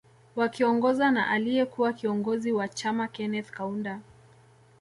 [0.35, 3.99] Wakiongozwa na aliye kuwa kiongozi wa chama Keneth Kaunda